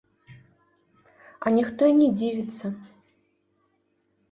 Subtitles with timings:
[1.43, 2.67] А ніхто і не дзівіцца.